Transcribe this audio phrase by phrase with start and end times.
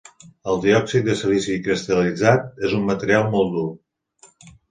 [0.51, 3.69] El diòxid de silici cristal·litzat és un material molt dur.